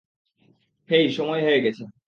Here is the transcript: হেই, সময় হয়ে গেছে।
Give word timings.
হেই, 0.89 1.05
সময় 1.09 1.41
হয়ে 1.43 1.59
গেছে। 1.61 1.83